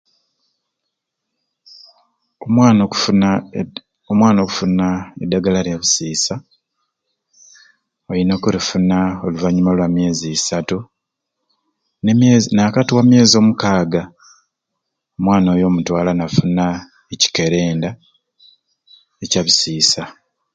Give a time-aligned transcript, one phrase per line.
[2.45, 3.79] Omwana okufuna etu
[4.11, 4.87] omwana okufuna
[5.23, 6.33] eddagala lya bisiisa
[8.09, 10.77] alina okulifuna oluvanyuma lwa myezi isatu
[12.03, 14.03] n'emyezi n'akati wa myezi omukaaga
[15.17, 16.65] omwana oyo omutwala n'afuna
[17.13, 17.89] ekikerenda
[19.23, 20.03] ekya bisiisa.